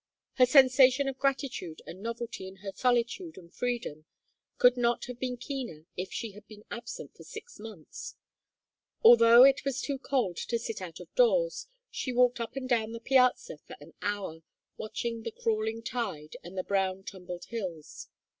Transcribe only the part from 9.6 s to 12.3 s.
was too cold to sit out of doors, she